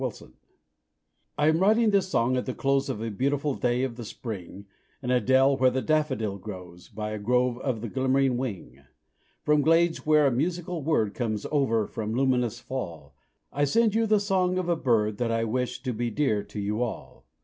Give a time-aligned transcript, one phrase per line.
[0.01, 0.31] Persia
[1.37, 4.65] I am writing this song at the close Of a beautiful day of the spring
[5.03, 8.81] In a dell where the daffodil grows By a grove of the glimmering wing;
[9.43, 13.13] From glades where a musical word Comes ever from luminous fall,
[13.53, 16.59] I send you the song of a bird That I wish to be dear to
[16.59, 17.27] you all.